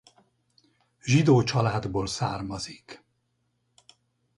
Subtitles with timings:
[1.01, 3.03] Zsidó családból származik.